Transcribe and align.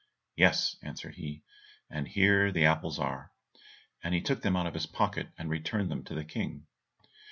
"Yes," 0.35 0.77
answered 0.81 1.13
he, 1.13 1.43
"and 1.87 2.07
here 2.07 2.51
the 2.51 2.65
apples 2.65 2.97
are," 2.97 3.31
and 4.03 4.15
he 4.15 4.21
took 4.21 4.41
them 4.41 4.55
out 4.55 4.65
of 4.65 4.73
his 4.73 4.87
pocket, 4.87 5.27
and 5.37 5.47
returned 5.47 5.91
them 5.91 6.03
to 6.05 6.15
the 6.15 6.25
King. 6.25 6.65